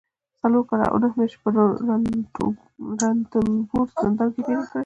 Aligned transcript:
څلور 0.41 0.63
کاله 0.69 0.85
او 0.91 0.97
نهه 1.01 1.13
مياشتې 1.17 1.37
په 1.43 1.49
رنتنبور 3.01 3.87
زندان 4.03 4.29
کې 4.33 4.41
تېرې 4.47 4.63
کړي 4.69 4.79